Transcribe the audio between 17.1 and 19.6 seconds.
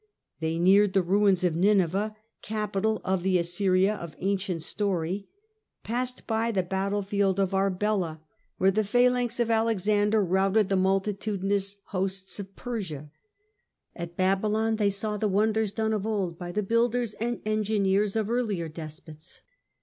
and engineers of early despots.